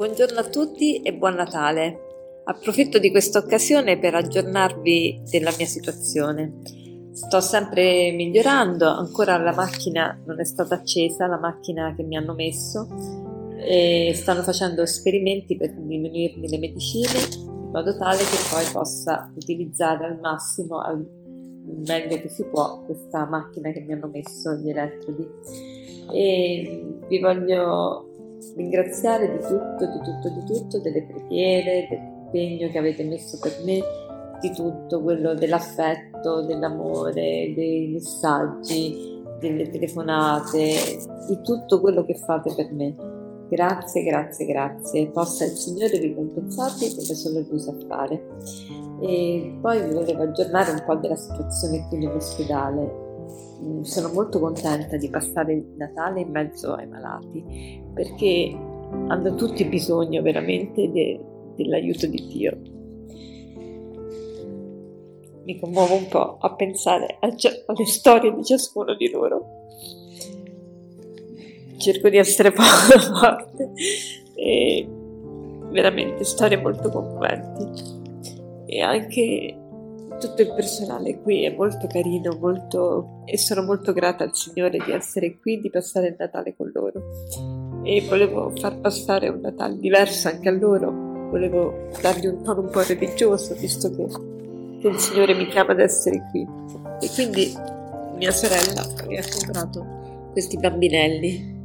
[0.00, 2.40] Buongiorno a tutti e buon Natale.
[2.44, 6.60] Approfitto di questa occasione per aggiornarvi della mia situazione.
[7.12, 12.32] Sto sempre migliorando, ancora la macchina non è stata accesa, la macchina che mi hanno
[12.32, 12.88] messo,
[13.58, 20.06] e stanno facendo esperimenti per diminuirmi le medicine in modo tale che poi possa utilizzare
[20.06, 21.06] al massimo, al
[21.86, 25.28] meglio che si può, questa macchina che mi hanno messo gli elettrodi.
[26.10, 28.09] E vi voglio
[28.56, 33.80] ringraziare di tutto, di tutto, di tutto, delle preghiere, dell'impegno che avete messo per me,
[34.40, 42.72] di tutto quello dell'affetto, dell'amore, dei messaggi, delle telefonate, di tutto quello che fate per
[42.72, 42.94] me.
[43.48, 45.08] Grazie, grazie, grazie.
[45.08, 48.22] Possa il Signore ricompensarvi come solo Lui sa fare.
[49.00, 53.08] E poi vi volevo aggiornare un po' della situazione qui nell'ospedale
[53.82, 58.56] sono molto contenta di passare il Natale in mezzo ai malati perché
[59.08, 61.20] hanno tutti bisogno veramente de,
[61.56, 62.58] dell'aiuto di Dio.
[65.44, 67.28] Mi commuovo un po' a pensare a,
[67.66, 69.46] alle storie di ciascuno di loro.
[71.76, 73.72] Cerco di essere poco forte
[74.34, 74.88] e
[75.70, 77.98] veramente storie molto commoventi
[78.66, 79.56] e anche
[80.20, 83.22] tutto il personale qui è molto carino molto...
[83.24, 87.02] e sono molto grata al Signore di essere qui, di passare il Natale con loro.
[87.82, 90.90] E volevo far passare un Natale diverso anche a loro,
[91.30, 94.06] volevo dargli un tono un po' religioso, visto che,
[94.80, 96.46] che il Signore mi chiama ad essere qui.
[97.00, 97.52] E quindi
[98.16, 101.58] mia sorella mi ha comprato questi bambinelli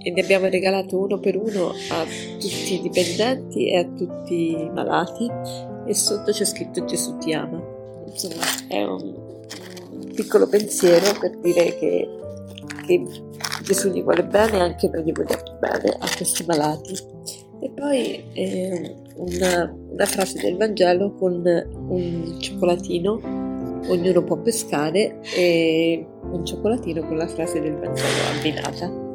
[0.00, 2.04] e ne abbiamo regalato uno per uno a
[2.38, 5.28] tutti i dipendenti e a tutti i malati
[5.86, 7.67] e sotto c'è scritto Gesù ti ama
[8.10, 12.08] insomma è un piccolo pensiero per dire che,
[12.86, 13.04] che
[13.62, 16.96] Gesù gli vuole bene anche noi gli vogliamo bene a questi malati.
[17.60, 23.20] E poi eh, una, una frase del Vangelo con un cioccolatino,
[23.88, 29.06] ognuno può pescare, e un cioccolatino con la frase del Vangelo abbinata.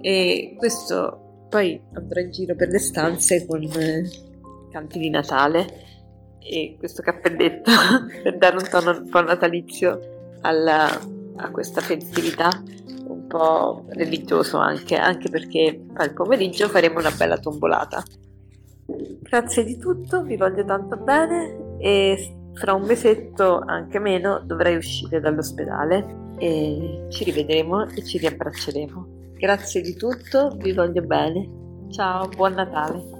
[0.00, 4.08] E questo poi andrà in giro per le stanze con eh,
[4.70, 5.88] canti di Natale
[6.42, 7.70] e questo cappelletto
[8.22, 10.88] per dare un tono un po' natalizio alla,
[11.36, 12.50] a questa festività
[13.10, 18.02] un po' religioso anche, anche perché al pomeriggio faremo una bella tombolata.
[18.86, 25.20] Grazie di tutto, vi voglio tanto bene e fra un mesetto, anche meno, dovrei uscire
[25.20, 29.18] dall'ospedale e ci rivedremo e ci riabbracceremo.
[29.34, 31.48] Grazie di tutto, vi voglio bene.
[31.90, 33.19] Ciao, buon Natale.